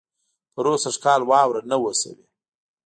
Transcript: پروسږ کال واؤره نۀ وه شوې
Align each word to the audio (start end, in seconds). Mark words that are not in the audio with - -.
پروسږ 0.53 0.95
کال 1.03 1.21
واؤره 1.29 1.61
نۀ 1.69 1.77
وه 1.81 1.93
شوې 2.01 2.25